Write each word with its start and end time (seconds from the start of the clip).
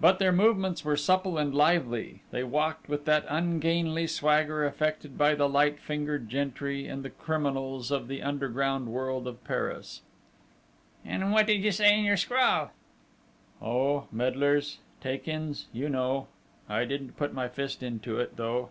But 0.00 0.18
their 0.18 0.32
movements 0.32 0.84
were 0.84 0.96
souple 0.96 1.38
and 1.38 1.54
lively: 1.54 2.22
they 2.32 2.42
walked 2.42 2.88
with 2.88 3.04
that 3.04 3.24
ungainly 3.28 4.08
swagger 4.08 4.66
affected 4.66 5.16
by 5.16 5.36
the 5.36 5.48
light 5.48 5.78
fingered 5.78 6.28
gentry 6.28 6.88
and 6.88 7.04
the 7.04 7.10
criminals 7.10 7.92
of 7.92 8.08
the 8.08 8.20
underworld 8.20 9.28
of 9.28 9.44
Paris. 9.44 10.02
"And 11.04 11.30
what 11.30 11.46
did 11.46 11.62
you 11.62 11.70
say 11.70 11.96
in 11.96 12.04
your 12.04 12.16
scrawl?" 12.16 12.72
"Oh, 13.62 14.08
medlars! 14.10 14.78
Take 15.00 15.28
ins! 15.28 15.66
You 15.72 15.88
know!... 15.88 16.26
I 16.68 16.84
didn't 16.84 17.16
put 17.16 17.32
my 17.32 17.46
fist 17.46 17.78
to 17.80 18.18
it, 18.18 18.34
though!" 18.36 18.70